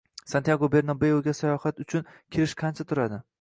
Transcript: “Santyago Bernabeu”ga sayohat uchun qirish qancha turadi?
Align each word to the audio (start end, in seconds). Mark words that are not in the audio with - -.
“Santyago 0.29 0.69
Bernabeu”ga 0.75 1.33
sayohat 1.41 1.83
uchun 1.85 2.09
qirish 2.15 2.57
qancha 2.65 2.89
turadi? 2.95 3.23